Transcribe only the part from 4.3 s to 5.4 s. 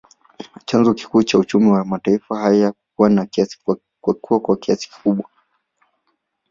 kwa kasi kubwa